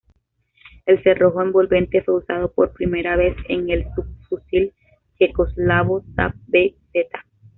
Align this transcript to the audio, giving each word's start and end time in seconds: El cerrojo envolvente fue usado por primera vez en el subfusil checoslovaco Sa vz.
El 0.87 1.03
cerrojo 1.03 1.43
envolvente 1.43 2.01
fue 2.01 2.15
usado 2.15 2.51
por 2.51 2.73
primera 2.73 3.15
vez 3.15 3.37
en 3.49 3.69
el 3.69 3.85
subfusil 3.93 4.73
checoslovaco 5.19 6.03
Sa 6.15 6.33
vz. 6.47 7.05